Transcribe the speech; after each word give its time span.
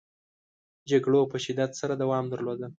جګړو 0.89 1.21
په 1.31 1.37
شدت 1.45 1.71
سره 1.79 1.93
دوام 2.01 2.25
درلوده. 2.31 2.67